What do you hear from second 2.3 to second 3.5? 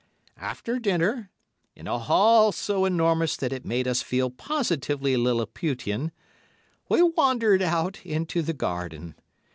so enormous